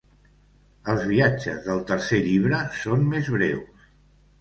[0.93, 3.91] Els viatges del tercer llibre són més breus.